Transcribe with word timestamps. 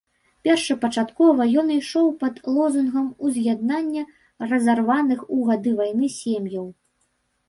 Першапачаткова 0.47 1.45
ён 1.61 1.67
ішоў 1.73 2.07
пад 2.23 2.39
лозунгам 2.55 3.11
уз'яднання 3.27 4.03
разарваных 4.53 5.19
у 5.37 5.43
гады 5.51 5.75
вайны 5.83 6.09
сем'яў. 6.17 6.65